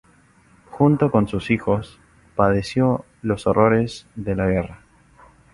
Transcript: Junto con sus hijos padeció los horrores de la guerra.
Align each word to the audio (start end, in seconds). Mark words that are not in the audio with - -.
Junto 0.71 1.11
con 1.11 1.27
sus 1.27 1.51
hijos 1.51 1.99
padeció 2.35 3.05
los 3.21 3.45
horrores 3.45 4.07
de 4.15 4.35
la 4.35 4.47
guerra. 4.47 4.81